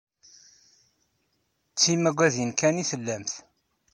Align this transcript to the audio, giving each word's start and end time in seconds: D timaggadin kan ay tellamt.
D 1.73 1.75
timaggadin 1.81 2.51
kan 2.59 2.81
ay 2.81 2.87
tellamt. 2.91 3.33